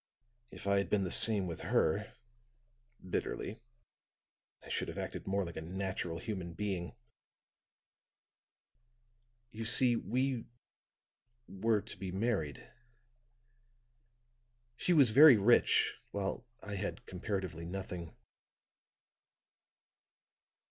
[0.49, 2.15] If I had been the same with her,"
[3.07, 3.61] bitterly,
[4.63, 6.95] "I should have acted more like a natural human being.
[9.51, 10.45] You see, we
[11.47, 12.67] were to be married;
[14.75, 18.15] she was very rich, while I had comparatively nothing.